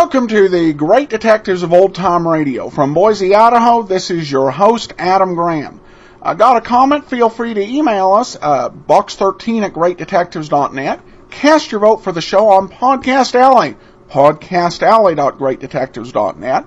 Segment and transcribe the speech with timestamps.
[0.00, 2.70] Welcome to the Great Detectives of Old Time Radio.
[2.70, 5.80] From Boise, Idaho, this is your host, Adam Graham.
[6.22, 7.10] Uh, got a comment?
[7.10, 11.00] Feel free to email us, uh, box13 at greatdetectives.net.
[11.30, 13.74] Cast your vote for the show on Podcast Alley,
[14.08, 16.66] podcastalley.greatdetectives.net.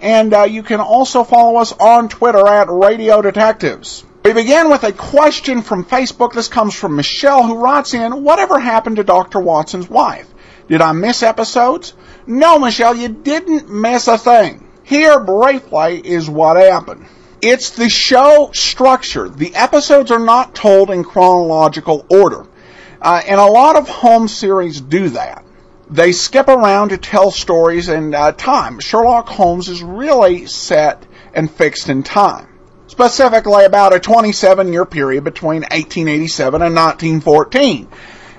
[0.00, 4.04] And uh, you can also follow us on Twitter at Radio Detectives.
[4.24, 6.32] We begin with a question from Facebook.
[6.32, 9.38] This comes from Michelle, who writes in, Whatever happened to Dr.
[9.38, 10.28] Watson's wife?
[10.66, 11.94] Did I miss episodes?
[12.26, 14.66] No, Michelle, you didn't miss a thing.
[14.82, 17.06] Here, briefly, is what happened.
[17.42, 19.28] It's the show structure.
[19.28, 22.46] The episodes are not told in chronological order.
[23.00, 25.44] Uh, and a lot of home series do that.
[25.90, 28.80] They skip around to tell stories in uh, time.
[28.80, 32.48] Sherlock Holmes is really set and fixed in time.
[32.86, 37.88] Specifically about a 27 year period between 1887 and 1914.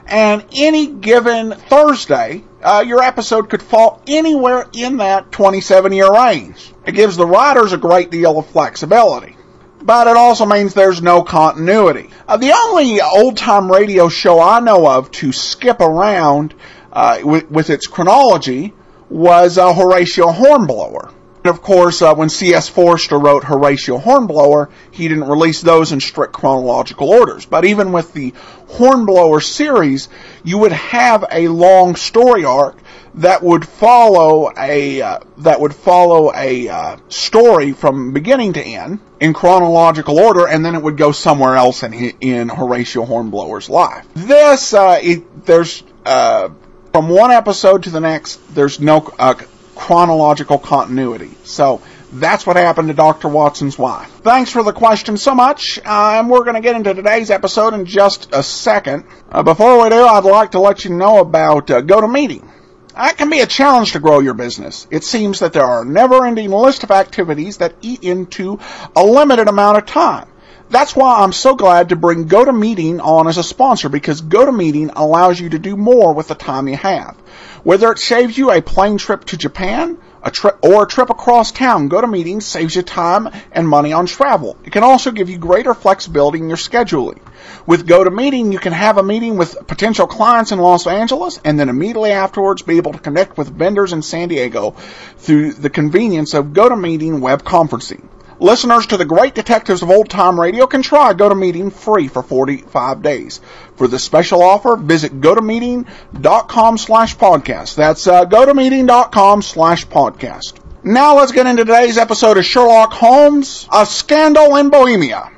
[0.08, 6.74] And any given Thursday, uh, your episode could fall anywhere in that 27 year range.
[6.86, 9.38] It gives the writers a great deal of flexibility.
[9.82, 12.10] But it also means there's no continuity.
[12.28, 16.56] Uh, the only old time radio show I know of to skip around
[16.92, 18.74] uh, with, with, its chronology
[19.10, 21.12] was uh, Horatio Hornblower.
[21.46, 22.70] And of course, uh, when C.S.
[22.70, 27.46] Forester wrote Horatio Hornblower, he didn't release those in strict chronological orders.
[27.46, 28.34] But even with the
[28.70, 30.10] Hornblower series,
[30.44, 32.80] you would have a long story arc
[33.14, 39.00] that would follow a uh, that would follow a uh, story from beginning to end
[39.20, 44.08] in chronological order, and then it would go somewhere else in in Horatio Hornblower's life.
[44.16, 46.50] This uh, it, there's uh,
[46.92, 49.36] from one episode to the next, there's no uh,
[49.76, 51.32] chronological continuity.
[51.44, 51.82] So
[52.12, 53.28] that's what happened to Dr.
[53.28, 54.10] Watson's wife.
[54.22, 57.74] Thanks for the question so much, uh, and we're going to get into today's episode
[57.74, 59.06] in just a second.
[59.30, 62.50] Uh, before we do, I'd like to let you know about uh, GoToMeeting.
[62.96, 64.88] That can be a challenge to grow your business.
[64.90, 68.60] It seems that there are a never-ending list of activities that eat into
[68.96, 70.30] a limited amount of time.
[70.70, 75.40] That's why I'm so glad to bring GoToMeeting on as a sponsor because GoToMeeting allows
[75.40, 77.16] you to do more with the time you have.
[77.64, 81.52] Whether it saves you a plane trip to Japan, a trip or a trip across
[81.52, 84.58] town, GoToMeeting saves you time and money on travel.
[84.66, 87.20] It can also give you greater flexibility in your scheduling.
[87.68, 91.70] With GoToMeeting, you can have a meeting with potential clients in Los Angeles and then
[91.70, 94.72] immediately afterwards be able to connect with vendors in San Diego
[95.18, 98.08] through the convenience of GoToMeeting web conferencing.
[98.40, 103.02] Listeners to the great detectives of old time radio can try GoToMeeting free for 45
[103.02, 103.40] days.
[103.76, 107.76] For the special offer, visit gotomeeting.com slash podcast.
[107.76, 110.60] That's uh, gotomeeting.com slash podcast.
[110.84, 115.32] Now let's get into today's episode of Sherlock Holmes, A Scandal in Bohemia.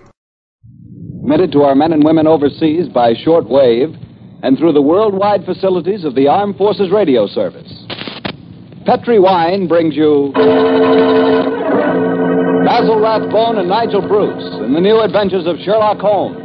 [1.22, 3.96] Committed to our men and women overseas by shortwave
[4.44, 7.86] and through the worldwide facilities of the Armed Forces Radio Service.
[8.86, 10.32] Petri Wine brings you
[12.68, 16.36] Basil Rathbone and Nigel Bruce in the new adventures of Sherlock Holmes.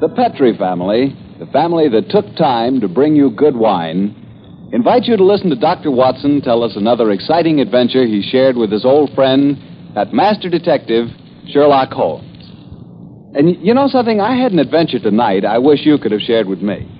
[0.00, 5.16] The Petri family, the family that took time to bring you good wine, invite you
[5.16, 5.92] to listen to Dr.
[5.92, 9.56] Watson tell us another exciting adventure he shared with his old friend,
[9.94, 11.06] that master detective,
[11.46, 12.26] Sherlock Holmes.
[13.36, 14.20] And you know something?
[14.20, 16.96] I had an adventure tonight I wish you could have shared with me.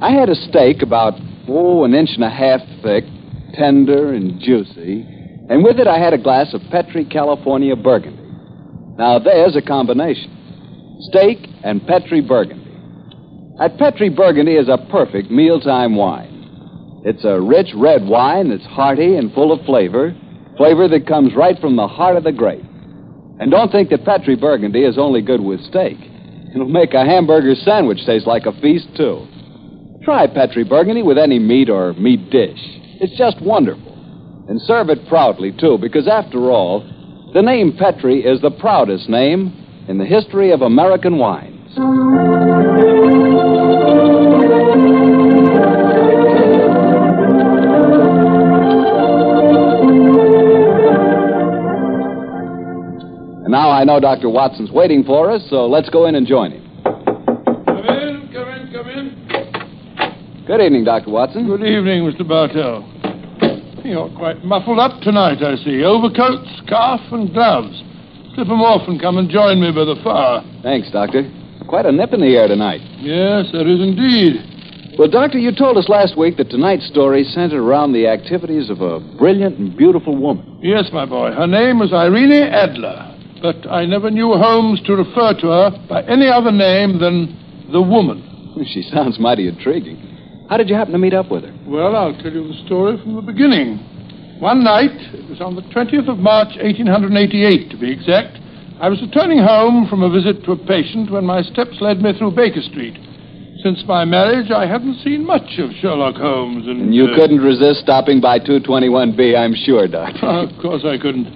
[0.00, 1.14] I had a steak about,
[1.48, 3.04] oh, an inch and a half thick,
[3.54, 5.06] tender and juicy,
[5.48, 8.22] and with it I had a glass of Petri California Burgundy.
[8.98, 10.30] Now there's a combination
[11.10, 12.70] steak and Petri Burgundy.
[13.58, 17.02] That Petri Burgundy is a perfect mealtime wine.
[17.04, 20.16] It's a rich red wine that's hearty and full of flavor,
[20.56, 22.64] flavor that comes right from the heart of the grape.
[23.38, 25.98] And don't think that Petri Burgundy is only good with steak.
[26.54, 29.26] It'll make a hamburger sandwich taste like a feast, too.
[30.04, 32.60] Try Petri Burgundy with any meat or meat dish.
[33.00, 33.92] It's just wonderful.
[34.48, 36.80] And serve it proudly, too, because after all,
[37.32, 41.74] the name Petri is the proudest name in the history of American wines.
[53.42, 54.28] And now I know Dr.
[54.28, 56.63] Watson's waiting for us, so let's go in and join him.
[60.46, 61.10] Good evening, Dr.
[61.10, 61.46] Watson.
[61.46, 62.26] Good evening, Mr.
[62.26, 62.84] Bartell.
[63.82, 65.82] You're quite muffled up tonight, I see.
[65.82, 67.82] Overcoat, scarf, and gloves.
[68.34, 70.42] Slip 'em off and come and join me by the fire.
[70.62, 71.24] Thanks, Doctor.
[71.66, 72.82] Quite a nip in the air tonight.
[73.00, 74.42] Yes, there is indeed.
[74.98, 78.82] Well, Doctor, you told us last week that tonight's story centered around the activities of
[78.82, 80.44] a brilliant and beautiful woman.
[80.60, 81.32] Yes, my boy.
[81.32, 83.02] Her name was Irene Adler,
[83.40, 87.34] but I never knew Holmes to refer to her by any other name than
[87.72, 88.22] the woman.
[88.66, 89.96] She sounds mighty intriguing.
[90.48, 91.54] How did you happen to meet up with her?
[91.66, 93.78] Well, I'll tell you the story from the beginning.
[94.40, 98.38] One night, it was on the 20th of March, 1888 to be exact,
[98.80, 102.12] I was returning home from a visit to a patient when my steps led me
[102.18, 102.98] through Baker Street.
[103.62, 106.66] Since my marriage, I hadn't seen much of Sherlock Holmes.
[106.66, 110.26] And, And you uh, couldn't resist stopping by 221B, I'm sure, Doctor.
[110.26, 111.30] of course I couldn't.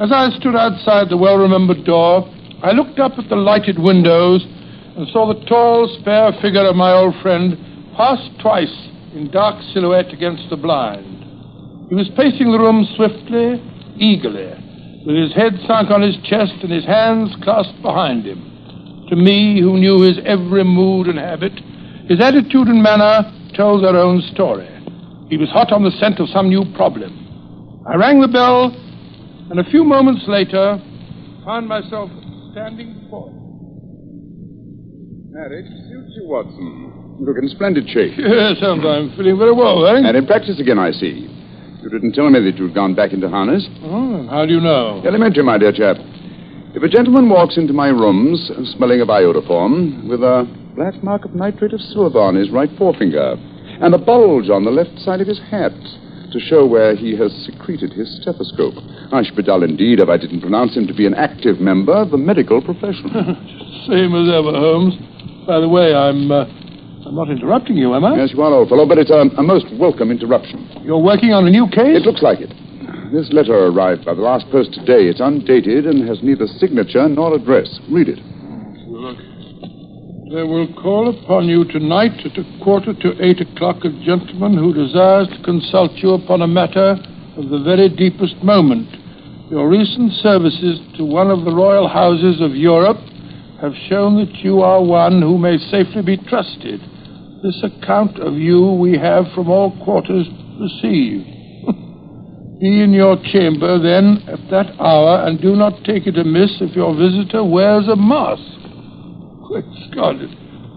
[0.00, 2.26] As I stood outside the well remembered door,
[2.64, 4.42] I looked up at the lighted windows
[4.96, 7.54] and saw the tall, spare figure of my old friend
[8.00, 11.04] pass twice in dark silhouette against the blind.
[11.90, 13.60] He was pacing the room swiftly,
[14.00, 14.56] eagerly,
[15.04, 18.40] with his head sunk on his chest and his hands clasped behind him.
[19.10, 21.52] To me, who knew his every mood and habit,
[22.08, 24.70] his attitude and manner told their own story.
[25.28, 27.84] He was hot on the scent of some new problem.
[27.86, 28.72] I rang the bell,
[29.50, 30.80] and a few moments later
[31.44, 32.08] found myself
[32.52, 33.36] standing before him.
[35.36, 36.99] That suits you, Watson.
[37.20, 38.14] You look in splendid shape.
[38.18, 40.00] Yes, and I'm feeling very well, eh?
[40.08, 41.28] And in practice again, I see.
[41.82, 43.66] You didn't tell me that you'd gone back into harness.
[43.82, 45.02] Oh, how do you know?
[45.04, 45.96] Elementary, my dear chap.
[46.74, 51.34] If a gentleman walks into my rooms smelling of iodoform with a black mark of
[51.34, 53.36] nitrate of silver on his right forefinger
[53.82, 55.72] and a bulge on the left side of his hat
[56.32, 58.74] to show where he has secreted his stethoscope,
[59.12, 61.92] I should be dull indeed if I didn't pronounce him to be an active member
[61.92, 63.10] of the medical profession.
[63.90, 64.94] Same as ever, Holmes.
[65.46, 66.44] By the way, I'm, uh,
[67.10, 68.14] I'm not interrupting you, am I?
[68.14, 70.62] yes, you are, old fellow, but it's a, a most welcome interruption.
[70.86, 71.98] You're working on a new case?
[71.98, 72.54] It looks like it.
[73.10, 75.10] This letter arrived by the last post today.
[75.10, 77.66] It's undated and has neither signature nor address.
[77.90, 78.22] Read it.
[78.86, 79.18] Look.
[80.30, 84.70] They will call upon you tonight at a quarter to eight o'clock a gentleman who
[84.70, 86.94] desires to consult you upon a matter
[87.34, 88.86] of the very deepest moment.
[89.50, 93.02] Your recent services to one of the royal houses of Europe
[93.58, 96.78] have shown that you are one who may safely be trusted.
[97.42, 100.28] This account of you we have from all quarters
[100.60, 101.24] received.
[102.60, 106.76] Be in your chamber then at that hour, and do not take it amiss if
[106.76, 108.44] your visitor wears a mask.
[109.48, 110.28] Great Scott, it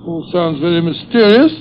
[0.07, 1.51] all sounds very mysterious.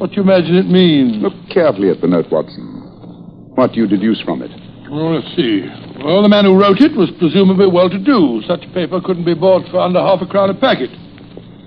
[0.00, 1.20] What do you imagine it means?
[1.20, 3.52] Look carefully at the note, Watson.
[3.54, 4.50] What do you deduce from it?
[4.88, 5.68] Well, let's see.
[6.02, 8.48] Well, the man who wrote it was presumably well-to-do.
[8.48, 10.88] Such paper couldn't be bought for under half a crown a packet.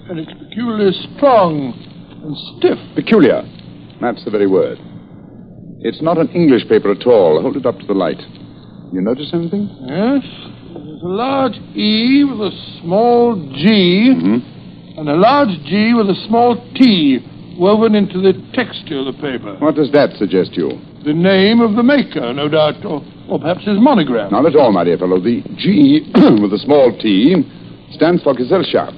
[0.10, 1.85] And it's peculiarly strong
[2.26, 2.78] and stiff.
[2.96, 3.44] Peculiar.
[4.02, 4.78] That's the very word.
[5.82, 7.42] It's not an English paper at all.
[7.42, 8.20] Hold it up to the light.
[8.92, 9.70] You notice anything?
[9.88, 10.24] Yes.
[10.74, 14.38] There's a large E with a small G, Hmm?
[15.00, 17.20] and a large G with a small T
[17.60, 19.56] woven into the texture of the paper.
[19.60, 20.82] What does that suggest to you?
[21.06, 24.32] The name of the maker, no doubt, or, or perhaps his monogram.
[24.32, 25.20] Not at all, my dear fellow.
[25.20, 26.02] The G
[26.42, 27.36] with a small t
[27.94, 28.98] stands for Gesellschaft,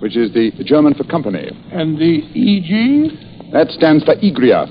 [0.00, 1.50] which is the German for company.
[1.72, 3.52] And the EG?
[3.52, 4.66] That stands for Egria.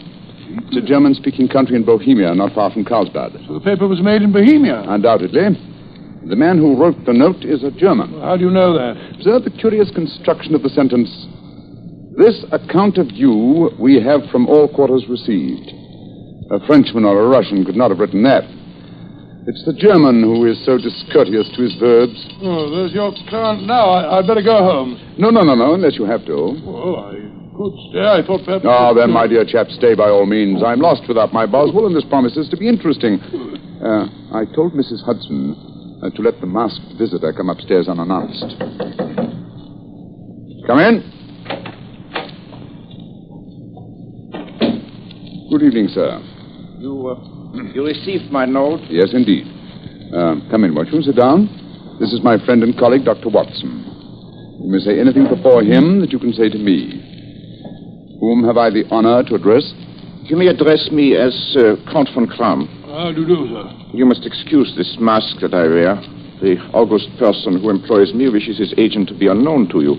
[0.68, 3.48] It's a German speaking country in Bohemia, not far from Karlsbad.
[3.48, 4.84] So the paper was made in Bohemia.
[4.88, 5.42] Undoubtedly.
[6.26, 8.22] The man who wrote the note is a German.
[8.22, 8.96] How do you know that?
[9.16, 11.10] Observe the curious construction of the sentence.
[12.16, 15.72] This account of you we have from all quarters received.
[16.52, 18.44] A Frenchman or a Russian could not have written that.
[19.46, 22.16] It's the German who is so discourteous to his verbs.
[22.42, 23.90] Oh, there's your client now.
[23.92, 24.96] I, I'd better go home.
[25.18, 26.34] No, no, no, no, unless you have to.
[26.64, 27.20] Oh, I
[27.52, 28.00] could stay.
[28.08, 28.64] I thought perhaps.
[28.66, 30.64] Oh, then, my dear chap, stay by all means.
[30.64, 33.20] I'm lost without my Boswell, and this promises to be interesting.
[33.84, 35.04] Uh, I told Mrs.
[35.04, 38.56] Hudson uh, to let the masked visitor come upstairs unannounced.
[40.66, 41.04] Come in.
[45.52, 46.22] Good evening, sir.
[46.80, 48.82] You, uh, you received my note?
[48.90, 49.46] Yes, indeed.
[50.14, 51.02] Uh, come in, won't you?
[51.02, 51.50] Sit down.
[52.00, 53.30] This is my friend and colleague, Dr.
[53.30, 53.86] Watson.
[54.62, 58.18] You may say anything before him that you can say to me.
[58.20, 59.74] Whom have I the honor to address?
[60.24, 62.66] You may address me as uh, Count von Kram.
[62.88, 63.66] How do you do, sir?
[63.94, 66.00] You must excuse this mask that I wear.
[66.42, 69.96] The august person who employs me wishes his agent to be unknown to you.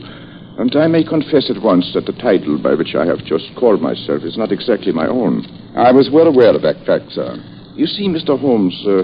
[0.56, 3.82] And I may confess at once that the title by which I have just called
[3.82, 5.42] myself is not exactly my own.
[5.76, 7.34] I was well aware of that fact, sir.
[7.74, 8.38] You see, Mr.
[8.38, 9.02] Holmes, uh,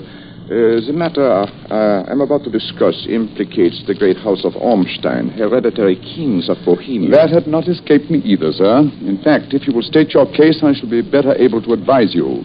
[0.50, 5.94] Uh, the matter uh, I'm about to discuss implicates the great house of Ormstein, hereditary
[5.94, 7.10] kings of Bohemia.
[7.14, 8.80] That had not escaped me either, sir.
[9.06, 12.16] In fact, if you will state your case, I shall be better able to advise
[12.18, 12.42] you.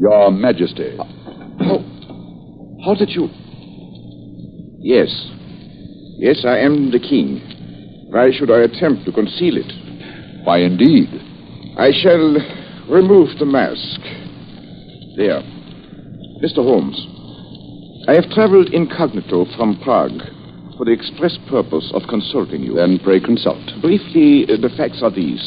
[0.00, 0.96] Your Majesty.
[0.96, 1.84] How,
[2.88, 3.28] how did you.
[4.80, 5.12] Yes.
[6.16, 7.44] Yes, I am the king.
[8.08, 9.72] Why should I attempt to conceal it?
[10.44, 11.08] Why, indeed.
[11.76, 12.38] I shall
[12.88, 14.00] remove the mask.
[15.16, 15.42] There.
[16.38, 16.62] Mr.
[16.62, 16.96] Holmes,
[18.08, 20.22] I have traveled incognito from Prague
[20.76, 22.74] for the express purpose of consulting you.
[22.74, 23.64] Then pray consult.
[23.82, 25.42] Briefly, uh, the facts are these.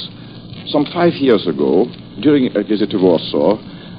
[0.68, 1.86] Some five years ago,
[2.22, 3.58] during a visit to Warsaw,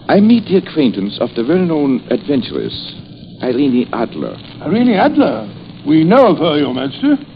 [0.08, 2.74] I meet the acquaintance of the well-known adventuress,
[3.42, 4.36] Irene Adler.
[4.60, 5.48] Irene Adler.
[5.86, 7.29] We know of her, Your Majesty.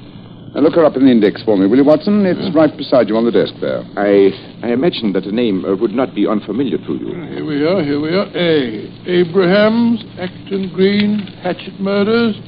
[0.55, 2.25] Now look her up in the index for me, will you, Watson?
[2.25, 3.83] It's right beside you on the desk there.
[3.99, 4.31] I,
[4.63, 7.11] I imagine that the name uh, would not be unfamiliar to you.
[7.27, 8.31] Here we are, here we are.
[8.31, 8.87] A.
[9.11, 12.39] Abrahams, Acton Green, Hatchet Murders.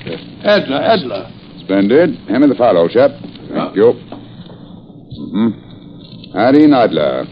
[0.46, 1.26] Adler, Adler.
[1.64, 2.14] Splendid.
[2.30, 3.10] Hand me the file, old chap.
[3.50, 3.90] Thank you.
[5.18, 6.38] Mm-hmm.
[6.38, 7.26] Irene Adler.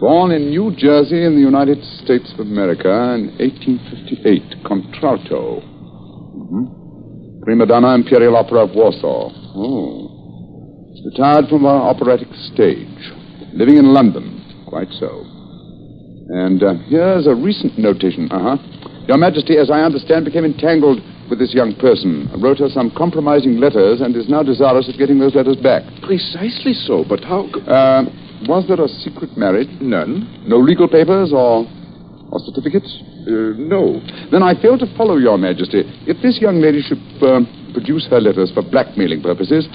[0.00, 2.88] Born in New Jersey in the United States of America
[3.20, 4.64] in 1858.
[4.64, 5.60] Contralto.
[5.60, 7.42] Mm-hmm.
[7.42, 9.39] Prima donna Imperial Opera of Warsaw.
[9.60, 10.08] Oh.
[11.04, 13.12] Retired from our operatic stage.
[13.52, 14.40] Living in London.
[14.66, 15.20] Quite so.
[16.32, 18.30] And uh, here's a recent notation.
[18.32, 18.56] Uh huh.
[19.06, 23.58] Your Majesty, as I understand, became entangled with this young person, wrote her some compromising
[23.58, 25.82] letters, and is now desirous of getting those letters back.
[26.02, 27.44] Precisely so, but how.
[27.68, 28.08] Uh,
[28.48, 29.68] was there a secret marriage?
[29.80, 30.48] None?
[30.48, 31.68] No legal papers or,
[32.32, 32.88] or certificates?
[33.28, 34.00] Uh, no.
[34.32, 35.84] Then I fail to follow, Your Majesty.
[36.08, 39.66] If this young lady should uh, produce her letters for blackmailing purposes,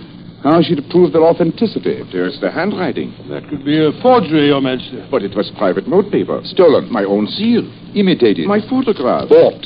[0.44, 2.06] how is she to prove their authenticity?
[2.14, 3.16] There's the handwriting.
[3.30, 5.02] That could be a forgery, Your Majesty.
[5.10, 6.42] But it was private notepaper.
[6.46, 6.92] Stolen.
[6.94, 7.66] My own seal.
[7.96, 8.46] Imitated.
[8.46, 9.30] My photograph.
[9.30, 9.66] Bought.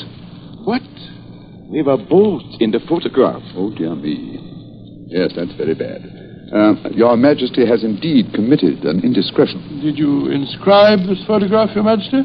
[0.64, 0.82] What?
[1.68, 3.44] We were both in the photograph.
[3.56, 4.40] Oh, dear me.
[5.12, 6.00] Yes, that's very bad.
[6.54, 9.82] Uh, Your Majesty has indeed committed an indiscretion.
[9.84, 12.24] Did you inscribe this photograph, Your Majesty?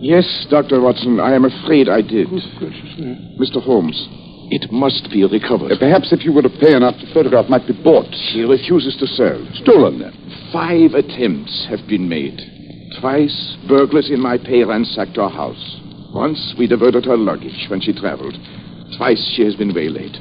[0.00, 0.80] Yes, Dr.
[0.80, 2.28] Watson, I am afraid I did.
[2.28, 3.36] Good gracious me.
[3.40, 3.62] Mr.
[3.62, 3.96] Holmes,
[4.50, 5.72] it must be recovered.
[5.72, 8.06] Uh, perhaps if you were to pay enough, the photograph might be bought.
[8.30, 9.42] She refuses to sell.
[9.62, 10.14] Stolen, then.
[10.52, 12.38] Five attempts have been made.
[13.00, 15.80] Twice, burglars in my pay ransacked our house.
[16.14, 18.38] Once, we diverted her luggage when she traveled.
[18.96, 20.14] Twice, she has been waylaid.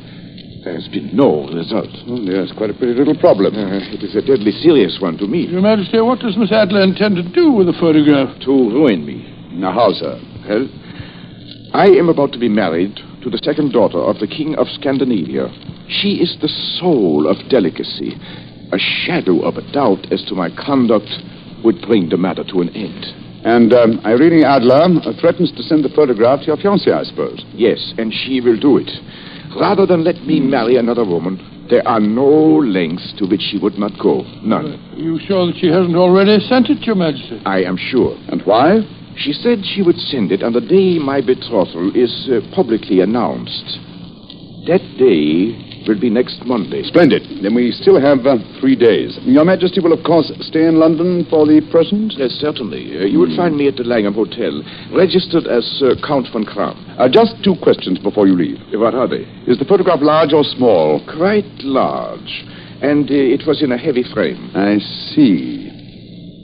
[0.66, 1.94] There has been no result.
[2.10, 3.54] Oh, yes, quite a pretty little problem.
[3.54, 5.46] Uh, it is a deadly serious one to me.
[5.46, 8.34] Your Majesty, what does Miss Adler intend to do with the photograph?
[8.50, 9.22] To ruin me.
[9.54, 10.20] Now, how, sir?
[10.50, 10.68] Well,
[11.72, 15.50] I am about to be married to the second daughter of the King of Scandinavia.
[15.90, 18.14] She is the soul of delicacy.
[18.72, 21.10] A shadow of a doubt as to my conduct
[21.64, 23.02] would bring the matter to an end.
[23.42, 27.44] And um, Irene Adler uh, threatens to send the photograph to your fiancée, I suppose.
[27.54, 28.94] Yes, and she will do it.
[29.60, 32.30] Rather than let me marry another woman, there are no
[32.62, 34.22] lengths to which she would not go.
[34.46, 34.78] None.
[34.78, 37.42] Are you sure that she hasn't already sent it, Your Majesty?
[37.44, 38.16] I am sure.
[38.30, 38.86] And why?
[39.18, 43.80] She said she would send it on the day my betrothal is uh, publicly announced.
[44.68, 45.56] That day
[45.88, 46.84] will be next Monday.
[46.84, 47.22] Splendid.
[47.44, 49.18] Then we still have uh, three days.
[49.22, 52.14] Your Majesty will, of course, stay in London for the present.
[52.18, 52.98] Yes, certainly.
[52.98, 56.76] Uh, you will find me at the Langham Hotel, registered as uh, Count von Kram.
[56.98, 58.58] Uh, just two questions before you leave.
[58.74, 59.24] What are they?
[59.46, 61.00] Is the photograph large or small?
[61.06, 62.44] Quite large.
[62.82, 64.52] And uh, it was in a heavy frame.
[64.56, 64.80] I
[65.14, 65.75] see.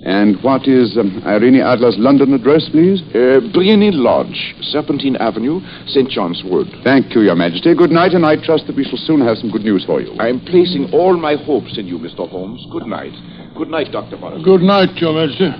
[0.03, 3.01] And what is um, Irene Adler's London address, please?
[3.13, 6.09] Uh, Briony Lodge, Serpentine Avenue, St.
[6.09, 6.65] John's Wood.
[6.83, 7.75] Thank you, Your Majesty.
[7.75, 10.13] Good night, and I trust that we shall soon have some good news for you.
[10.17, 12.27] I am placing all my hopes in you, Mr.
[12.27, 12.65] Holmes.
[12.71, 13.13] Good night.
[13.55, 14.17] Good night, Dr.
[14.17, 14.41] Morris.
[14.43, 15.53] Good night, Your Majesty.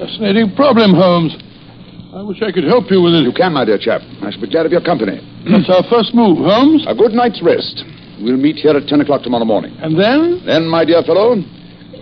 [0.00, 1.36] Fascinating problem, Holmes.
[2.16, 3.22] I wish I could help you with it.
[3.22, 4.00] You can, my dear chap.
[4.22, 5.20] I shall be glad of your company.
[5.44, 6.86] That's our first move, Holmes.
[6.88, 7.84] A good night's rest.
[8.20, 9.74] We'll meet here at 10 o'clock tomorrow morning.
[9.80, 10.42] And then?
[10.44, 11.36] Then, my dear fellow,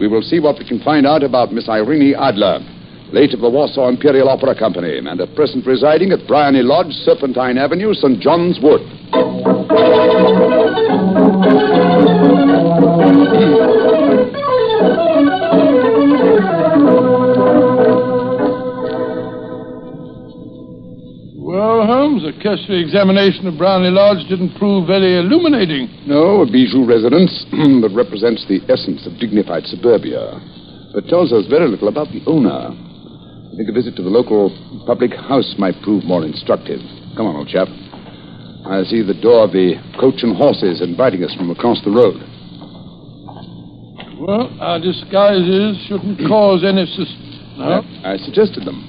[0.01, 2.59] we will see what we can find out about Miss Irene Adler,
[3.13, 7.57] late of the Warsaw Imperial Opera Company, and at present residing at Briony Lodge, Serpentine
[7.57, 8.21] Avenue, St.
[8.21, 8.83] John's Wood.
[21.79, 25.87] Well, Holmes, a cursory examination of Briony Lodge didn't prove very illuminating.
[26.11, 27.31] No, a bijou residence
[27.87, 30.43] that represents the essence of dignified suburbia,
[30.91, 32.75] but tells us very little about the owner.
[32.75, 34.51] I think a visit to the local
[34.91, 36.83] public house might prove more instructive.
[37.15, 37.71] Come on, old chap.
[38.67, 42.19] I see the door of the coach and horses inviting us from across the road.
[44.19, 47.55] Well, our disguises shouldn't cause any suspicion.
[47.55, 47.87] No?
[48.03, 48.83] I, I suggested them.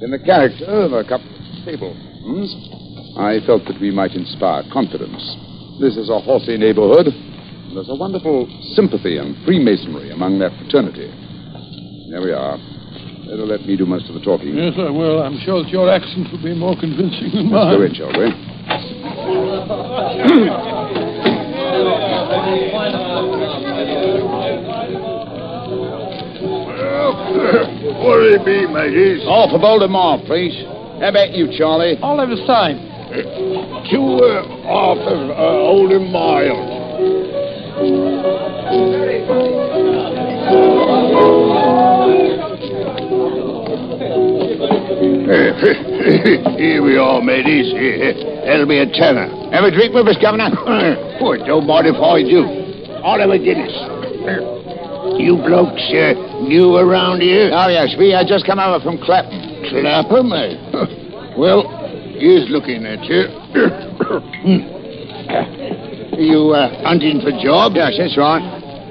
[0.00, 1.35] In the character of a couple
[1.66, 5.18] of stablehams, I felt that we might inspire confidence.
[5.80, 7.08] This is a horsey neighborhood.
[7.08, 11.10] and There's a wonderful sympathy and freemasonry among that fraternity.
[12.10, 12.56] There we are.
[13.26, 14.54] Better let me do most of the talking.
[14.56, 15.22] Yes, I will.
[15.22, 17.76] I'm sure that your accent will be more convincing than Let's mine.
[17.76, 19.36] go in, shall we?
[26.96, 29.22] What'll it be, mateys?
[29.24, 30.54] Half a bowl of more, please.
[31.00, 31.98] How about you, Charlie?
[32.02, 32.80] I'll have the same.
[33.92, 36.72] Two uh, half of uh, old and mild.
[46.56, 47.74] Here we are, mateys.
[48.46, 49.28] That'll be a tenner.
[49.52, 50.48] Have a drink with us, Governor?
[51.20, 52.44] Well, don't mind if I do.
[53.04, 53.72] I'll have a Guinness.
[55.20, 56.12] You blokes uh,
[56.44, 57.50] new around here?
[57.52, 59.55] Oh, yes, we uh, just come over from Clapham.
[59.70, 61.36] Clapham, eh?
[61.36, 61.68] Well,
[62.18, 63.28] he's looking at you.
[66.16, 67.76] you uh, hunting for jobs?
[67.76, 68.40] Yes, that's right.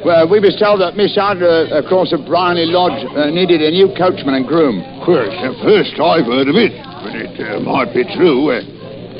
[0.05, 3.89] Well, we was told that Miss Adler across at Briony Lodge uh, needed a new
[3.97, 4.85] coachman and groom.
[5.01, 8.53] Well, it's the first I've heard of it, but it uh, might be true.
[8.53, 8.61] Uh,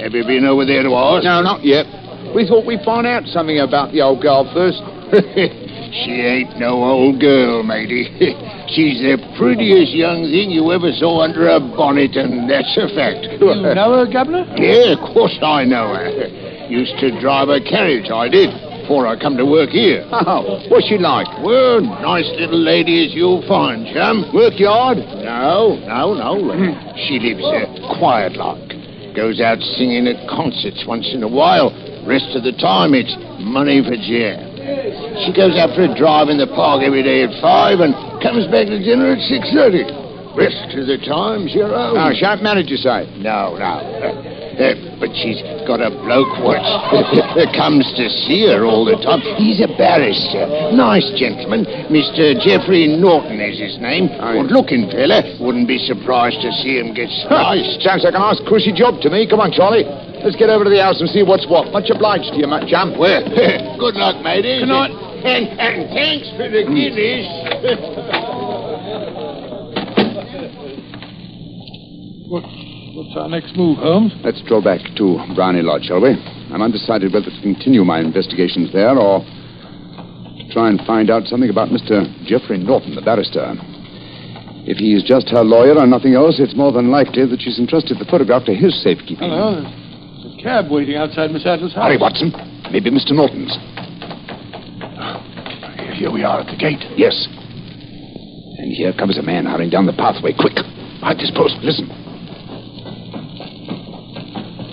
[0.05, 1.25] have you been over there to ask?
[1.25, 1.89] No, not yet.
[2.37, 4.77] We thought we'd find out something about the old girl first.
[5.91, 8.09] she ain't no old girl, matey.
[8.73, 13.25] She's the prettiest young thing you ever saw under a bonnet, and that's a fact.
[13.39, 14.45] You know her, Governor?
[14.57, 16.09] Yeah, of course I know her.
[16.67, 18.49] Used to drive a carriage, I did,
[18.81, 20.03] before I come to work here.
[20.25, 21.27] Oh, what's she like?
[21.43, 24.25] Well, nice little lady as you'll find, chum.
[24.33, 24.97] Work yard?
[24.97, 26.41] No, no, no.
[27.05, 28.73] she lives uh, quiet like.
[29.15, 31.69] Goes out singing at concerts once in a while.
[32.07, 34.54] Rest of the time, it's money for jam.
[34.65, 38.47] She goes out for a drive in the park every day at five and comes
[38.49, 39.85] back to dinner at six thirty.
[40.35, 42.15] Rest of the time, she Oh, own.
[42.15, 43.07] shan't manage, you say?
[43.15, 43.79] No, no.
[43.79, 45.37] Uh, but she's
[45.69, 46.57] got a bloke what
[47.53, 49.21] comes to see her all the time.
[49.37, 50.73] He's a barrister.
[50.73, 51.69] Nice gentleman.
[51.93, 52.33] Mr.
[52.41, 54.09] Godfrey Norton is his name.
[54.17, 54.41] Aye.
[54.41, 55.21] Good looking fella.
[55.37, 57.85] Wouldn't be surprised to see him get sliced.
[57.85, 59.29] Sounds like a nice cushy job to me.
[59.29, 59.85] Come on, Charlie.
[60.25, 61.69] Let's get over to the house and see what's what.
[61.69, 62.97] Much obliged to you, Matt Jam.
[62.97, 63.21] Well,
[63.77, 64.65] good luck, matey.
[64.65, 64.89] Good night.
[64.89, 66.73] And, and thanks for the hmm.
[66.73, 67.29] guineas.
[72.25, 72.41] What,
[72.95, 74.15] what's our next move, Holmes?
[74.23, 76.15] Let's draw back to Briony Lodge, shall we?
[76.49, 81.49] I'm undecided whether to continue my investigations there or to try and find out something
[81.51, 82.07] about Mr.
[82.23, 83.43] Godfrey Norton, the barrister.
[84.65, 87.59] If he is just her lawyer and nothing else, it's more than likely that she's
[87.59, 89.29] entrusted the photograph to his safekeeping.
[89.29, 89.61] Hello.
[89.61, 91.85] There's a cab waiting outside Miss Adler's house.
[91.85, 92.31] Hurry, Watson.
[92.71, 93.11] Maybe Mr.
[93.11, 93.53] Norton's.
[95.99, 96.81] Here we are at the gate.
[96.97, 97.27] Yes.
[98.57, 100.33] And here comes a man hurrying down the pathway.
[100.33, 100.57] Quick.
[101.03, 101.55] Hide this post.
[101.61, 102.04] Listen.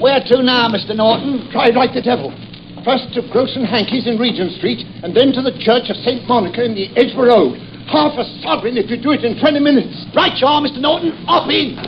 [0.02, 0.98] Where to now, Mr.
[0.98, 1.46] Norton?
[1.54, 2.34] Try like the devil.
[2.82, 6.26] First to Gross and Hankey's in Regent Street, and then to the Church of St.
[6.26, 7.54] Monica in the Edgware Road.
[7.86, 9.94] Half a sovereign if you do it in 20 minutes.
[10.10, 10.82] Right, you are, Mr.
[10.82, 11.14] Norton.
[11.30, 11.78] Up in.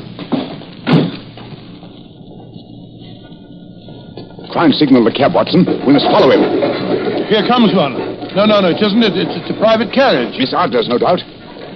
[4.54, 5.66] Try and signal the cab, Watson.
[5.82, 6.46] We must follow him.
[7.26, 7.98] Here comes one.
[8.38, 9.18] No, no, no, it isn't it.
[9.18, 10.38] It's, it's a private carriage.
[10.38, 11.18] Miss Adler's, no doubt.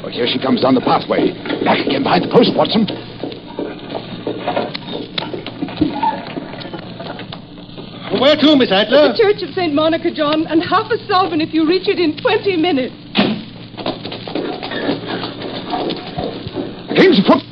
[0.07, 1.35] Oh, here she comes down the pathway.
[1.67, 2.87] Back again behind the post, Watson.
[8.19, 9.15] Where to, Miss Adler?
[9.15, 9.73] The Church of St.
[9.73, 12.95] Monica, John, and half a sovereign if you reach it in 20 minutes.
[16.99, 17.47] Game's afoot.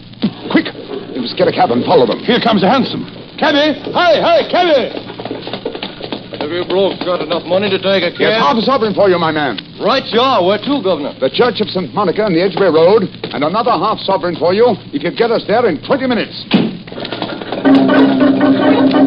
[0.50, 0.66] Quick.
[1.14, 2.18] We must get a cab and follow them.
[2.26, 3.07] Here comes a hansom.
[3.38, 3.79] Cabby!
[3.94, 4.90] Hurry, hurry, cabby!
[6.42, 8.35] Have you blokes got enough money to take a cab?
[8.35, 9.62] Yes, half a sovereign for you, my man.
[9.79, 10.42] Right, you are.
[10.42, 11.14] Where to, Governor?
[11.22, 11.94] The Church of St.
[11.94, 15.44] Monica on the Edgware Road, and another half sovereign for you if you get us
[15.46, 16.35] there in 20 minutes.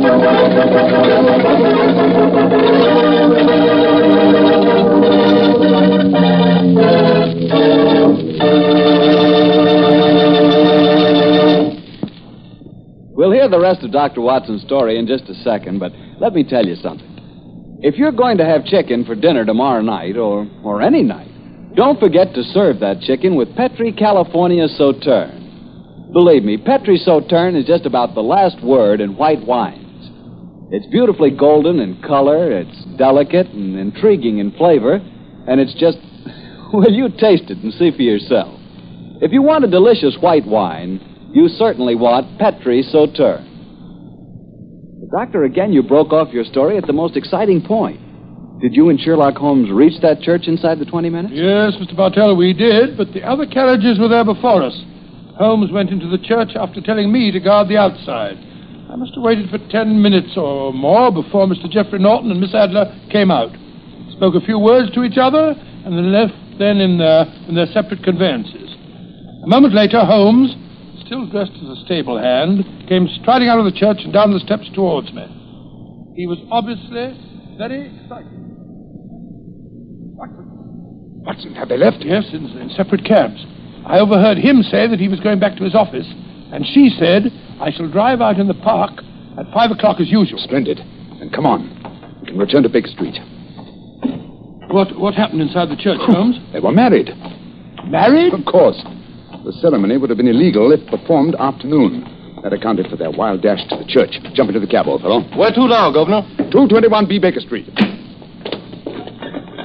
[0.10, 0.17] We'll
[13.32, 14.22] hear the rest of Dr.
[14.22, 17.78] Watson's story in just a second, but let me tell you something.
[17.84, 21.30] If you're going to have chicken for dinner tomorrow night, or, or any night,
[21.76, 26.10] don't forget to serve that chicken with Petri California Sauterne.
[26.12, 29.79] Believe me, Petri Sauterne is just about the last word in white wines.
[30.71, 34.95] It's beautifully golden in color, it's delicate and intriguing in flavor,
[35.47, 35.97] and it's just,
[36.73, 38.60] well, you taste it and see for yourself.
[39.21, 43.47] If you want a delicious white wine, you certainly want Petri Sauterne.
[45.12, 47.99] Doctor, again, you broke off your story at the most exciting point.
[48.62, 51.34] Did you and Sherlock Holmes reach that church inside the 20 minutes?
[51.34, 51.95] Yes, Mr.
[51.95, 54.79] Bartell, we did, but the other carriages were there before us.
[55.36, 58.38] Holmes went into the church after telling me to guard the outside.
[58.89, 61.71] I must have waited for ten minutes or more before Mr.
[61.71, 63.54] Godfrey Norton and Miss Adler came out.
[64.17, 65.54] Spoke a few words to each other,
[65.86, 68.73] and then left then in their, in their separate conveyances.
[69.43, 70.56] A moment later, Holmes,
[71.06, 74.39] still dressed as a stable hand, came striding out of the church and down the
[74.41, 75.23] steps towards me.
[76.17, 77.13] He was obviously
[77.58, 78.39] very excited.
[81.21, 82.02] Watson, have they left?
[82.02, 83.45] Yes, in, in separate cabs.
[83.86, 86.08] I overheard him say that he was going back to his office,
[86.52, 87.32] and she said,
[87.62, 88.92] I shall drive out in the park
[89.38, 90.40] at five o'clock as usual.
[90.40, 90.80] Splendid.
[91.20, 92.20] Then come on.
[92.22, 93.16] We can return to Baker Street.
[94.70, 96.38] What, what happened inside the church, Holmes?
[96.54, 97.10] They were married.
[97.86, 98.34] Married?
[98.34, 98.78] Of course.
[99.46, 102.06] The ceremony would have been illegal if performed afternoon.
[102.44, 104.16] That accounted for their wild dash to the church.
[104.34, 105.22] Jump into the cab, old fellow.
[105.36, 106.22] Where to now, Governor?
[106.52, 107.68] 221B Baker Street.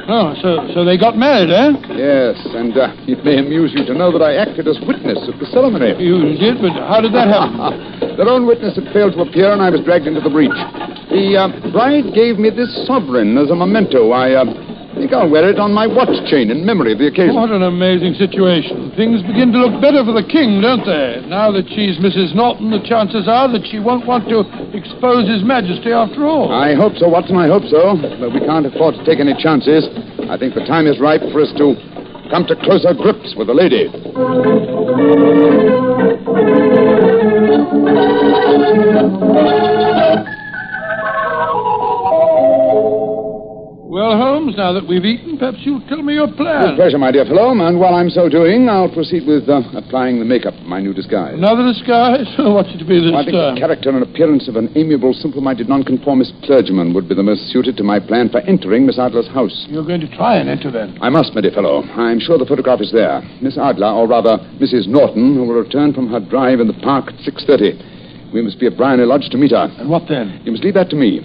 [0.06, 1.72] Oh, so, so they got married, eh?
[1.96, 5.40] Yes, and uh, it may amuse you to know that I acted as witness at
[5.40, 5.96] the ceremony.
[5.96, 8.16] You did, but how did that happen?
[8.20, 10.52] Their own witness had failed to appear, and I was dragged into the breach.
[11.08, 14.12] The uh, bride gave me this sovereign as a memento.
[14.12, 17.34] I uh, think I'll wear it on my watch chain in memory of the occasion.
[17.34, 18.94] What an amazing situation.
[18.94, 21.20] Things begin to look better for the king, don't they?
[21.26, 22.34] Now that she's Mrs.
[22.34, 26.54] Norton, the chances are that she won't want to expose his majesty after all.
[26.54, 27.36] I hope so, Watson.
[27.36, 27.98] I hope so.
[27.98, 29.84] But we can't afford to take any chances.
[30.30, 31.74] I think the time is ripe for us to
[32.30, 33.90] come to closer grips with the lady.
[44.74, 46.74] That we've eaten, perhaps you'll tell me your plan.
[46.74, 47.54] With pleasure, my dear fellow.
[47.54, 50.90] And while I'm so doing, I'll proceed with uh, applying the makeup of my new
[50.92, 51.38] disguise.
[51.38, 52.26] Another disguise?
[52.42, 53.54] What's it to be this I think time?
[53.54, 57.76] the character and appearance of an amiable, simple-minded, nonconformist clergyman would be the most suited
[57.78, 59.54] to my plan for entering Miss Adler's house.
[59.70, 60.98] You're going to try and enter then.
[61.00, 61.86] I must, my dear fellow.
[61.94, 63.22] I'm sure the photograph is there.
[63.40, 64.90] Miss Adler, or rather, Mrs.
[64.90, 68.34] Norton, who will return from her drive in the park at 6.30.
[68.34, 69.70] We must be at Briony Lodge to meet her.
[69.78, 70.42] And what then?
[70.42, 71.22] You must leave that to me.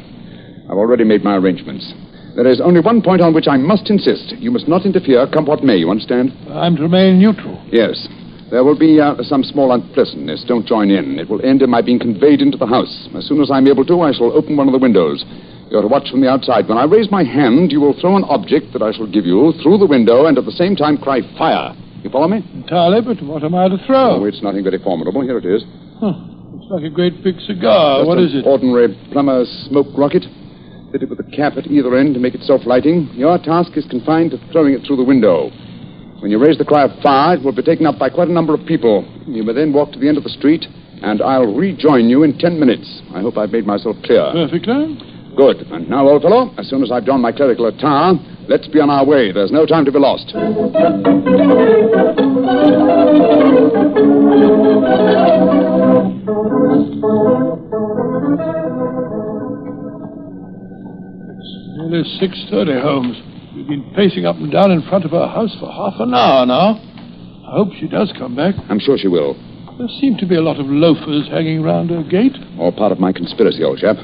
[0.70, 1.92] I've already made my arrangements.
[2.40, 4.32] There is only one point on which I must insist.
[4.40, 6.32] You must not interfere, come what may, you understand?
[6.48, 7.60] I'm to remain neutral.
[7.68, 8.08] Yes.
[8.50, 10.46] There will be uh, some small unpleasantness.
[10.48, 11.20] Don't join in.
[11.20, 13.10] It will end in my being conveyed into the house.
[13.14, 15.26] As soon as I'm able to, I shall open one of the windows.
[15.70, 16.70] You're to watch from the outside.
[16.70, 19.52] When I raise my hand, you will throw an object that I shall give you
[19.62, 21.76] through the window and at the same time cry fire.
[22.04, 22.40] You follow me?
[22.56, 24.24] Entirely, but what am I to throw?
[24.24, 25.24] Oh, it's nothing very formidable.
[25.28, 25.66] Here it is.
[26.00, 26.16] Huh.
[26.56, 28.00] Looks like a great big cigar.
[28.00, 28.48] Just what is it?
[28.48, 30.24] Ordinary plumber's smoke rocket.
[30.92, 33.12] Fitted with a cap at either end to make it self-lighting.
[33.14, 35.52] Your task is confined to throwing it through the window.
[36.20, 38.34] When you raise the cry of fire, it will be taken up by quite a
[38.34, 39.06] number of people.
[39.28, 40.66] You may then walk to the end of the street,
[41.04, 43.02] and I'll rejoin you in ten minutes.
[43.14, 44.32] I hope I've made myself clear.
[44.34, 44.98] Perfectly.
[45.38, 45.58] Good.
[45.72, 48.14] And now, old fellow, as soon as I've donned my clerical attire,
[48.50, 49.32] let's be on our way.
[49.32, 50.34] There's no time to be lost.
[61.90, 63.18] Nearly 6.30, Holmes.
[63.56, 66.46] We've been pacing up and down in front of her house for half an hour
[66.46, 66.78] now.
[66.78, 68.54] I hope she does come back.
[68.70, 69.34] I'm sure she will.
[69.80, 72.38] There seem to be a lot of loafers hanging around her gate.
[72.60, 73.98] All part of my conspiracy, old chap.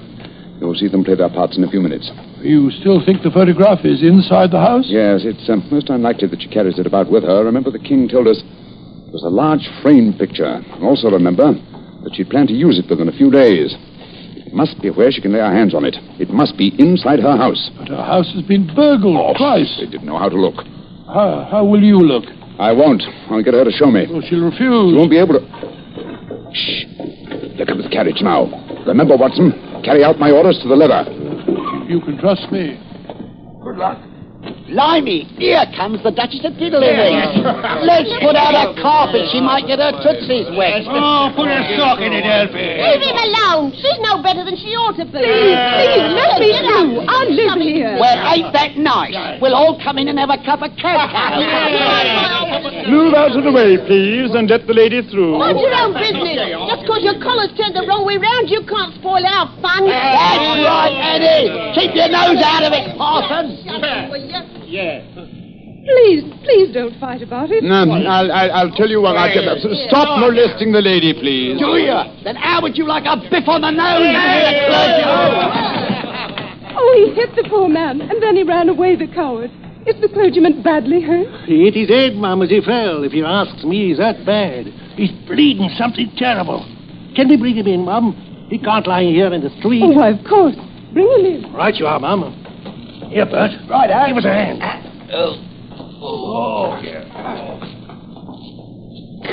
[0.57, 2.09] You'll see them play their parts in a few minutes.
[2.41, 4.85] You still think the photograph is inside the house?
[4.89, 7.45] Yes, it's um, most unlikely that she carries it about with her.
[7.45, 10.57] Remember, the king told us it was a large frame picture.
[10.81, 11.53] Also, remember
[12.01, 13.77] that she planned to use it within a few days.
[14.55, 15.97] It must be where she can lay her hands on it.
[16.17, 17.69] It must be inside her house.
[17.77, 19.67] But her house has been burgled oh, twice.
[19.77, 20.63] They didn't know how to look.
[21.07, 22.23] How, how will you look?
[22.57, 23.03] I won't.
[23.29, 24.07] I'll get her to show me.
[24.09, 24.93] Well, she'll refuse.
[24.93, 25.43] She won't be able to.
[26.55, 26.87] Shh.
[27.59, 28.47] Here comes the carriage now.
[28.87, 29.51] Remember, Watson,
[29.83, 31.03] carry out my orders to the letter.
[31.91, 32.79] You can trust me.
[33.61, 33.99] Good luck.
[34.65, 36.89] Blimey, here comes the Duchess of Diddley.
[37.85, 39.29] Let's put out a carpet.
[39.29, 40.89] She might get her tootsies wet.
[40.89, 42.81] Oh, put a sock in it, Elfie.
[42.81, 43.69] Leave him alone.
[43.77, 45.21] She's no better than she ought to be.
[45.21, 47.05] Please, please, let me through.
[47.05, 47.93] I live here.
[48.01, 49.37] Well, ain't that nice?
[49.37, 51.45] We'll all come in and have a cup of cacao.
[52.89, 55.37] Move out of the way, please, and let the lady through.
[55.37, 56.41] Mind your own business.
[56.41, 59.85] Just because your collar's turned the wrong way round, you can't spoil our fun.
[59.85, 61.53] That's right, Eddie.
[61.77, 62.97] Keep your nose out of it,
[64.65, 65.41] Parson.
[65.85, 67.63] Please, please don't fight about it.
[67.63, 69.15] No, I'll, I'll, I'll tell you what.
[69.15, 69.45] I can,
[69.87, 71.59] stop molesting the lady, please.
[71.59, 71.93] Do you?
[72.23, 74.01] Then how would you like a biff on the nose?
[76.77, 79.51] Oh, he hit the poor man, and then he ran away, the coward.
[79.85, 81.45] Is the clergyman badly hurt?
[81.45, 83.03] He hit his head, Mum, as he fell.
[83.03, 84.65] If you asks me, he's that bad.
[84.97, 86.65] He's bleeding something terrible.
[87.15, 88.47] Can we bring him in, Mum?
[88.49, 89.83] He can't lie here in the street.
[89.83, 90.55] Oh, why, of course.
[90.93, 91.53] Bring him in.
[91.53, 92.44] Right you are, Mum.
[93.15, 93.51] Here, Bert.
[93.69, 94.07] Right, Al.
[94.11, 94.59] Give us a hand.
[95.15, 95.39] Oh.
[96.03, 96.75] Oh,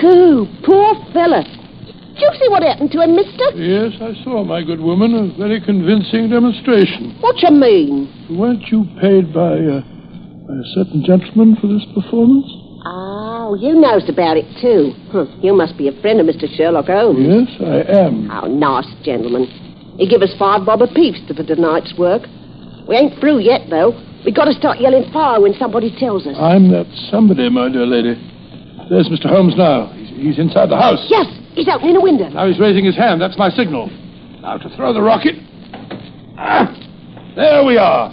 [0.01, 0.47] coup.
[0.63, 1.43] Poor fella.
[1.43, 3.59] Did you see what happened to him, mister?
[3.59, 5.19] Yes, I saw, my good woman.
[5.19, 7.19] A very convincing demonstration.
[7.19, 8.07] What you mean?
[8.31, 12.47] Weren't you paid by, uh, by a certain gentleman for this performance?
[12.87, 14.95] Oh, you knows about it, too.
[15.11, 15.27] Huh.
[15.43, 16.47] You must be a friend of Mr.
[16.55, 17.19] Sherlock Holmes.
[17.19, 18.31] Yes, I am.
[18.31, 19.51] Oh, nice gentleman.
[19.99, 22.23] He give us five bob apiece for tonight's work.
[22.89, 23.93] We ain't through yet, though.
[24.25, 26.37] We've got to start yelling fire when somebody tells us.
[26.39, 28.15] I'm that somebody, my dear lady.
[28.89, 29.27] There's Mr.
[29.27, 29.87] Holmes now.
[29.95, 31.05] He's, he's inside the house.
[31.09, 32.29] Yes, he's opening a window.
[32.29, 33.21] Now he's raising his hand.
[33.21, 33.91] That's my signal.
[34.41, 35.35] Now to throw the rocket.
[36.37, 36.71] Ah,
[37.37, 38.13] there we are.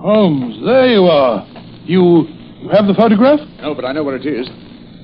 [0.00, 1.44] Holmes, there you are.
[1.84, 2.24] You,
[2.64, 3.40] you have the photograph?
[3.60, 4.48] No, but I know what it is.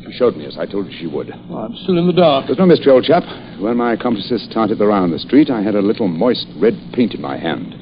[0.09, 1.33] She showed me as I told you she would.
[1.51, 2.47] Oh, I'm still in the dark.
[2.47, 3.23] There's no mystery, old chap.
[3.61, 7.13] When my accomplices started the round the street, I had a little moist red paint
[7.13, 7.75] in my hand.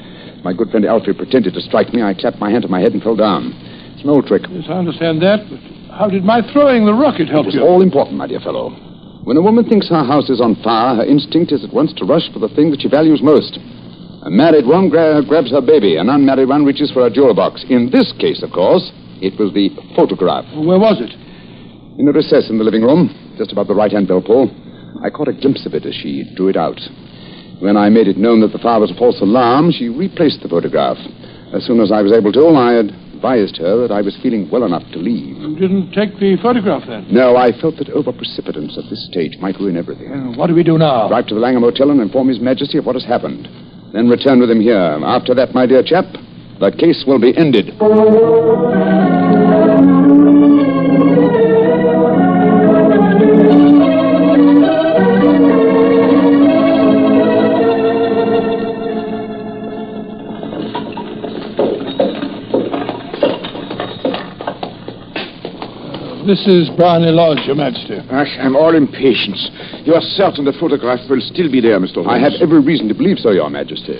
[0.43, 2.03] My good friend Alfred pretended to strike me.
[2.03, 3.53] I clapped my hand to my head and fell down.
[3.95, 4.43] It's an old trick.
[4.51, 5.61] Yes, I understand that, but
[5.95, 7.61] how did my throwing the rocket help It you?
[7.61, 8.71] It's all important, my dear fellow.
[9.23, 12.05] When a woman thinks her house is on fire, her instinct is at once to
[12.05, 13.59] rush for the thing that she values most.
[14.25, 17.65] A married one gra- grabs her baby, an unmarried one reaches for a jewel box.
[17.69, 20.45] In this case, of course, it was the photograph.
[20.57, 21.13] Where was it?
[22.01, 24.49] In a recess in the living room, just above the right hand bell pull.
[25.05, 26.81] I caught a glimpse of it as she drew it out.
[27.61, 30.49] When I made it known that the fire was a false alarm, she replaced the
[30.49, 30.97] photograph.
[31.53, 34.65] As soon as I was able to, I advised her that I was feeling well
[34.65, 35.37] enough to leave.
[35.37, 37.07] You didn't take the photograph then?
[37.13, 40.11] No, I felt that over precipitance at this stage might ruin everything.
[40.11, 41.09] Uh, what do we do now?
[41.09, 43.47] Drive to the Langham Hotel and inform His Majesty of what has happened.
[43.95, 44.99] Then return with him here.
[45.07, 46.07] After that, my dear chap,
[46.59, 47.79] the case will be ended.
[66.25, 68.01] This is Briony Lodge, Your Majesty.
[68.09, 69.45] Ash, I'm all impatience.
[69.85, 72.01] You are certain the photograph will still be there, Mr.
[72.01, 72.09] Holmes?
[72.09, 73.93] I have every reason to believe so, Your Majesty.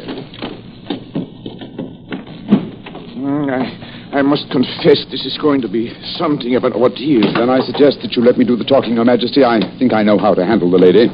[3.21, 7.29] Mm, I, I must confess this is going to be something of an ordeal.
[7.37, 9.45] Then I suggest that you let me do the talking, Your Majesty.
[9.45, 11.13] I think I know how to handle the lady.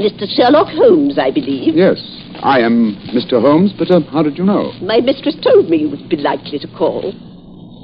[0.00, 0.24] Mr.
[0.24, 1.76] Sherlock Holmes, I believe.
[1.76, 3.40] Yes, I am Mr.
[3.40, 4.72] Holmes, but uh, how did you know?
[4.82, 7.12] My mistress told me you would be likely to call.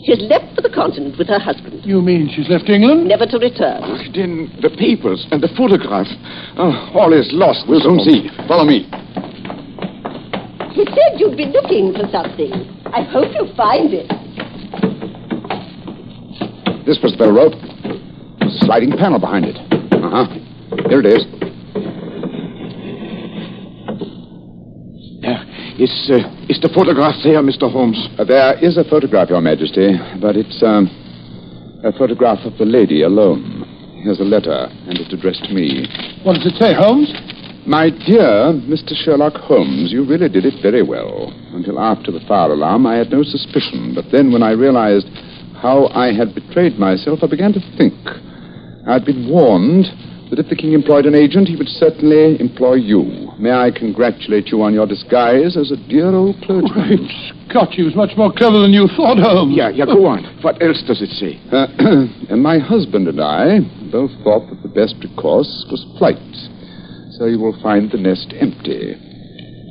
[0.05, 3.07] She has left for the continent with her husband, You mean she's left England?
[3.09, 3.83] never to return.
[3.83, 6.07] Ach, then the papers and the photograph.
[6.57, 7.66] Oh, all is lost.
[7.68, 8.29] We'll soon see.
[8.47, 8.87] Follow me.
[10.75, 12.51] He said you'd be looking for something.
[12.94, 14.07] I hope you find it.
[16.87, 17.55] This was the rope.
[18.38, 19.57] There's a sliding panel behind it.
[19.92, 20.27] Uh huh.
[20.88, 21.27] Here it is.
[25.21, 25.42] Yeah.
[25.79, 27.71] Is, uh, is the photograph there, Mr.
[27.71, 28.11] Holmes?
[28.19, 30.91] Uh, there is a photograph, Your Majesty, but it's um,
[31.87, 33.62] a photograph of the lady alone.
[34.03, 35.87] Here's a letter, and it's addressed to me.
[36.27, 37.14] What does it say, Holmes?
[37.62, 38.91] My dear Mr.
[38.99, 41.31] Sherlock Holmes, you really did it very well.
[41.55, 43.95] Until after the fire alarm, I had no suspicion.
[43.95, 45.07] But then, when I realized
[45.62, 47.95] how I had betrayed myself, I began to think.
[48.83, 49.87] I'd been warned
[50.31, 53.33] that if the king employed an agent, he would certainly employ you.
[53.38, 56.71] May I congratulate you on your disguise as a dear old clergyman?
[56.73, 57.11] Great
[57.49, 59.57] Scott, he was much more clever than you thought, Holmes.
[59.57, 60.25] Yeah, yeah, go on.
[60.43, 61.41] What else does it say?
[61.49, 61.67] Uh,
[62.29, 63.61] and my husband and I
[63.91, 66.21] both thought that the best recourse was flight.
[67.17, 68.95] So you will find the nest empty.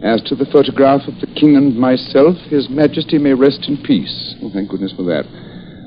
[0.04, 4.36] As to the photograph of the king and myself, his majesty may rest in peace.
[4.42, 5.26] Oh, thank goodness for that.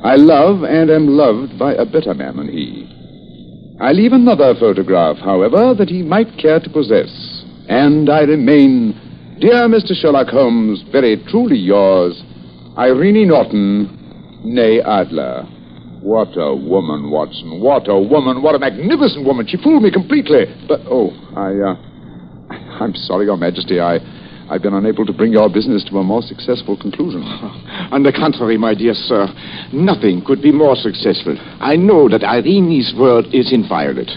[0.02, 2.99] I love and am loved by a better man than he.
[3.80, 7.08] I leave another photograph, however, that he might care to possess.
[7.66, 8.92] And I remain,
[9.40, 9.94] dear Mr.
[9.94, 12.22] Sherlock Holmes, very truly yours,
[12.76, 13.88] Irene Norton,
[14.44, 15.44] née Adler.
[16.02, 17.60] What a woman, Watson.
[17.60, 18.42] What a woman.
[18.42, 19.46] What a magnificent woman.
[19.46, 20.44] She fooled me completely.
[20.68, 23.80] But, oh, I, uh, I'm sorry, Your Majesty.
[23.80, 23.96] I,
[24.50, 27.22] I've been unable to bring your business to a more successful conclusion.
[27.94, 29.28] On the contrary, my dear sir,
[29.72, 31.38] nothing could be more successful.
[31.60, 34.10] I know that Irene's word is inviolate.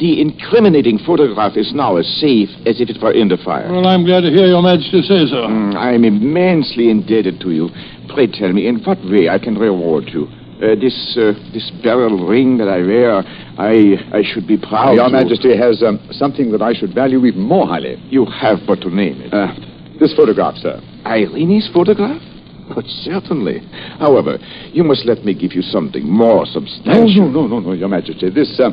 [0.00, 3.70] The incriminating photograph is now as safe as if it were in the fire.
[3.70, 5.46] Well, I'm glad to hear Your Majesty say so.
[5.46, 7.68] Mm, I'm immensely indebted to you.
[8.08, 10.26] Pray tell me in what way I can reward you.
[10.64, 13.20] Uh, this uh, this beryl ring that I wear,
[13.58, 14.94] I I should be proud.
[14.94, 18.00] Your to- Majesty has um, something that I should value even more highly.
[18.08, 19.34] You have but to name it.
[19.34, 19.52] Uh,
[20.00, 20.80] This photograph, sir.
[21.04, 22.20] Irene's photograph?
[22.74, 23.60] But certainly.
[23.98, 24.38] However,
[24.72, 27.28] you must let me give you something more No, substantial.
[27.30, 28.30] no, no, no, no, Your Majesty.
[28.30, 28.70] This, uh,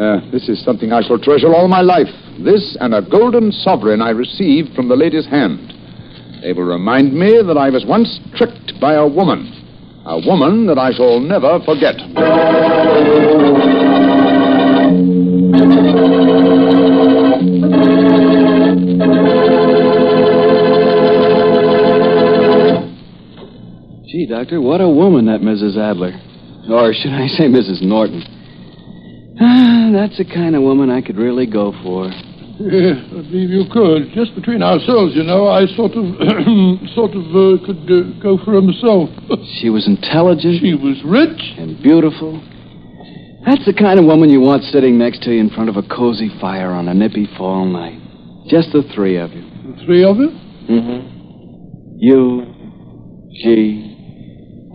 [0.00, 2.08] uh, this is something I shall treasure all my life.
[2.44, 5.72] This and a golden sovereign I received from the lady's hand.
[6.42, 9.50] They will remind me that I was once tricked by a woman.
[10.06, 11.96] A woman that I shall never forget.
[24.14, 25.74] Gee, Doctor, what a woman that Mrs.
[25.74, 26.14] Adler.
[26.70, 27.82] Or should I say Mrs.
[27.82, 28.22] Norton?
[29.42, 32.06] Ah, that's the kind of woman I could really go for.
[32.62, 34.14] Yes, I believe you could.
[34.14, 36.06] Just between ourselves, you know, I sort of,
[36.94, 39.10] sort of uh, could uh, go for her myself.
[39.58, 40.62] She was intelligent.
[40.62, 41.42] She was rich.
[41.58, 42.38] And beautiful.
[43.44, 45.82] That's the kind of woman you want sitting next to you in front of a
[45.82, 47.98] cozy fire on a nippy fall night.
[48.46, 49.42] Just the three of you.
[49.42, 50.30] The three of you?
[50.70, 51.98] Mm-hmm.
[51.98, 52.54] You,
[53.42, 53.83] she,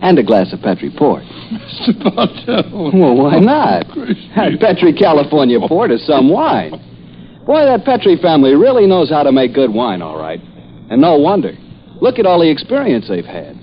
[0.02, 1.22] and a glass of Petri port.
[1.52, 2.02] Mr.
[2.02, 2.92] Bartell.
[2.92, 3.86] Well, why oh, not?
[4.36, 5.68] That Petri California oh.
[5.68, 6.72] port is some wine.
[7.46, 10.40] Boy, that Petri family really knows how to make good wine, all right.
[10.90, 11.52] And no wonder.
[12.00, 13.58] Look at all the experience they've had.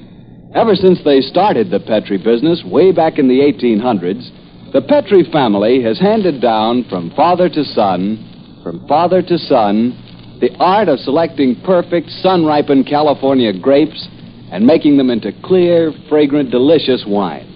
[0.55, 5.81] Ever since they started the Petri business way back in the 1800s, the Petri family
[5.81, 11.59] has handed down from father to son, from father to son, the art of selecting
[11.65, 14.07] perfect sun ripened California grapes
[14.51, 17.53] and making them into clear, fragrant, delicious wine.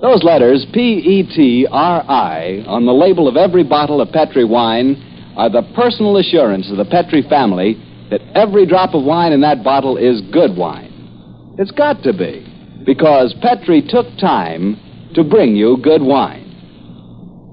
[0.00, 4.44] Those letters, P E T R I, on the label of every bottle of Petri
[4.44, 7.74] wine are the personal assurance of the Petri family
[8.10, 11.54] that every drop of wine in that bottle is good wine.
[11.58, 12.46] It's got to be,
[12.84, 14.76] because Petri took time
[15.14, 16.43] to bring you good wine.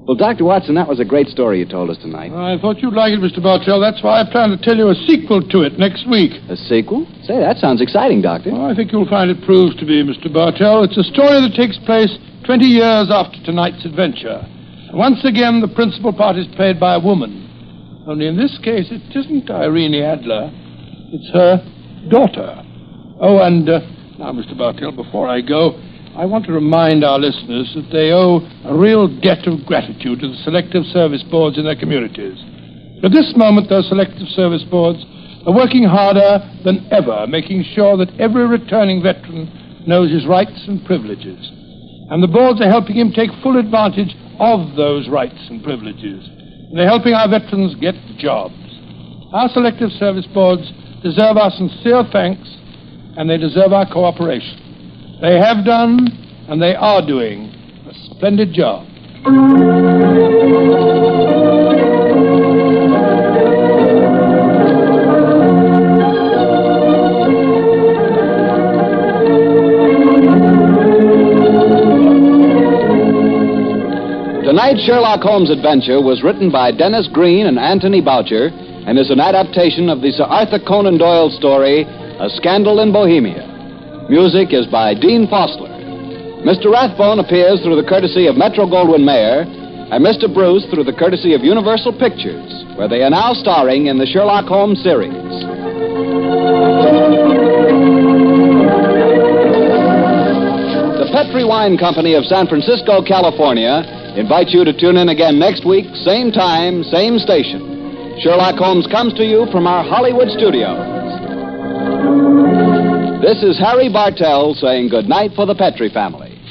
[0.07, 0.45] Well, Dr.
[0.45, 2.33] Watson, that was a great story you told us tonight.
[2.33, 3.37] I thought you'd like it, Mr.
[3.37, 3.79] Bartell.
[3.79, 6.33] That's why I plan to tell you a sequel to it next week.
[6.49, 7.05] A sequel?
[7.21, 8.49] Say, that sounds exciting, Doctor.
[8.49, 10.25] I think you'll find it proves to be, Mr.
[10.33, 10.83] Bartell.
[10.83, 12.09] It's a story that takes place
[12.45, 14.41] 20 years after tonight's adventure.
[14.89, 18.03] And once again, the principal part is played by a woman.
[18.07, 20.49] Only in this case, it isn't Irene Adler.
[21.13, 21.61] It's her
[22.09, 22.57] daughter.
[23.21, 23.79] Oh, and uh,
[24.17, 24.57] now, Mr.
[24.57, 25.77] Bartell, before I go,
[26.11, 30.27] I want to remind our listeners that they owe a real debt of gratitude to
[30.27, 32.35] the selective service boards in their communities.
[33.01, 34.99] At this moment, those selective service boards
[35.47, 39.47] are working harder than ever, making sure that every returning veteran
[39.87, 41.39] knows his rights and privileges.
[42.11, 46.27] And the boards are helping him take full advantage of those rights and privileges.
[46.27, 48.59] And they're helping our veterans get jobs.
[49.31, 50.67] Our selective service boards
[51.03, 52.51] deserve our sincere thanks,
[53.15, 54.70] and they deserve our cooperation.
[55.21, 56.07] They have done,
[56.49, 57.53] and they are doing,
[57.87, 58.87] a splendid job.
[74.43, 78.47] Tonight's Sherlock Holmes adventure was written by Dennis Green and Anthony Boucher
[78.87, 83.50] and is an adaptation of the Sir Arthur Conan Doyle story, A Scandal in Bohemia.
[84.09, 85.69] Music is by Dean Fosler.
[86.41, 86.71] Mr.
[86.71, 89.45] Rathbone appears through the courtesy of Metro Goldwyn Mayer,
[89.91, 90.31] and Mr.
[90.31, 94.45] Bruce through the courtesy of Universal Pictures, where they are now starring in the Sherlock
[94.45, 95.11] Holmes series.
[100.97, 103.83] The Petri Wine Company of San Francisco, California,
[104.17, 108.17] invites you to tune in again next week, same time, same station.
[108.19, 111.00] Sherlock Holmes comes to you from our Hollywood studios.
[113.21, 116.41] This is Harry Bartell saying good night for the Petri family.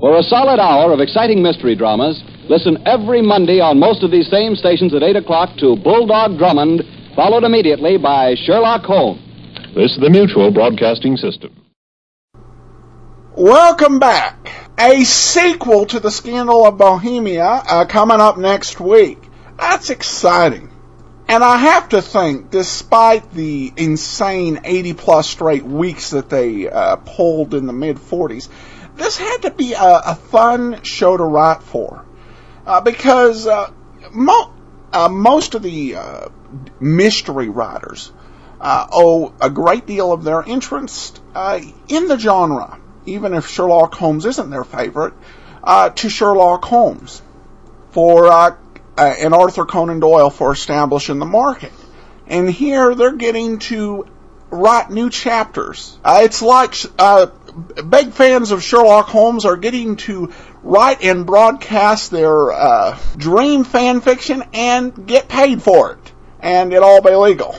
[0.00, 4.28] For a solid hour of exciting mystery dramas, listen every Monday on most of these
[4.28, 6.82] same stations at 8 o'clock to Bulldog Drummond,
[7.14, 9.22] followed immediately by Sherlock Holmes.
[9.76, 11.54] This is the Mutual Broadcasting System.
[13.36, 14.72] Welcome back.
[14.76, 19.22] A sequel to the Scandal of Bohemia uh, coming up next week.
[19.56, 20.75] That's exciting.
[21.28, 26.96] And I have to think, despite the insane 80 plus straight weeks that they uh,
[26.96, 28.48] pulled in the mid 40s,
[28.94, 32.04] this had to be a, a fun show to write for.
[32.64, 33.70] Uh, because uh,
[34.12, 34.52] mo-
[34.92, 36.28] uh, most of the uh,
[36.78, 38.12] mystery writers
[38.60, 41.20] uh, owe a great deal of their interest
[41.88, 45.12] in the genre, even if Sherlock Holmes isn't their favorite,
[45.96, 47.20] to Sherlock Holmes.
[47.90, 48.56] For
[48.98, 51.72] uh, and Arthur Conan Doyle for establishing the market.
[52.26, 54.06] And here they're getting to
[54.50, 55.98] write new chapters.
[56.04, 57.26] Uh, it's like uh,
[57.88, 60.32] big fans of Sherlock Holmes are getting to
[60.62, 66.12] write and broadcast their uh, dream fan fiction and get paid for it.
[66.40, 67.56] and it all be legal.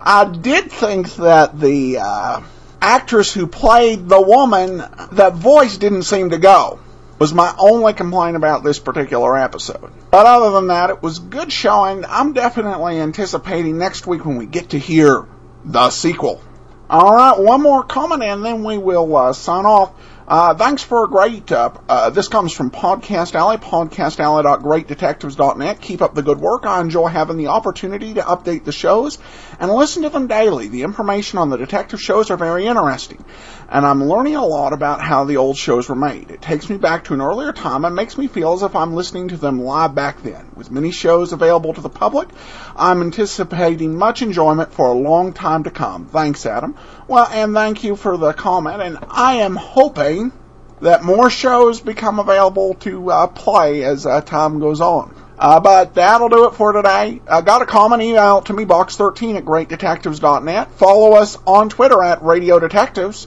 [0.00, 2.40] I did think that the uh,
[2.80, 4.78] actress who played the woman,
[5.12, 6.78] that voice didn't seem to go.
[7.20, 9.92] Was my only complaint about this particular episode.
[10.10, 12.06] But other than that, it was good showing.
[12.06, 15.28] I'm definitely anticipating next week when we get to hear
[15.62, 16.40] the sequel.
[16.88, 19.92] All right, one more comment and then we will uh, sign off.
[20.26, 25.80] Uh, thanks for a great, uh, uh, this comes from Podcast Alley, podcastalley.greatdetectives.net.
[25.80, 26.66] Keep up the good work.
[26.66, 29.18] I enjoy having the opportunity to update the shows
[29.58, 30.68] and listen to them daily.
[30.68, 33.24] The information on the detective shows are very interesting,
[33.70, 36.30] and I'm learning a lot about how the old shows were made.
[36.30, 38.94] It takes me back to an earlier time and makes me feel as if I'm
[38.94, 40.50] listening to them live back then.
[40.56, 42.28] With many shows available to the public,
[42.74, 46.06] I'm anticipating much enjoyment for a long time to come.
[46.06, 46.74] Thanks, Adam.
[47.06, 50.32] Well, and thank you for the comment, and I am hoping
[50.80, 55.14] that more shows become available to uh, play as uh, time goes on.
[55.38, 57.20] Uh, but that'll do it for today.
[57.26, 60.72] Uh, got a comment email to me, box13 at greatdetectives.net.
[60.72, 63.26] Follow us on Twitter at Radio Detectives.